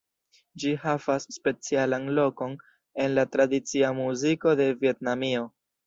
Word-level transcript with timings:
Ĝi 0.61 0.71
havas 0.85 1.27
specialan 1.35 2.09
lokon 2.21 2.57
en 3.05 3.17
la 3.21 3.29
tradicia 3.37 3.95
muziko 4.03 4.59
de 4.65 4.71
Vjetnamio. 4.85 5.51